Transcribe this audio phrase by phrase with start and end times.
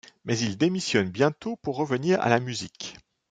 [0.25, 2.95] Mais il démissionne bientôt pour revenir à la musique.